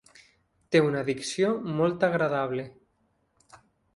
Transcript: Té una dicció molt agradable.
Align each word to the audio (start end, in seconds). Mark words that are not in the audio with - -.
Té 0.75 0.79
una 0.85 1.03
dicció 1.09 1.51
molt 1.81 2.05
agradable. 2.09 2.65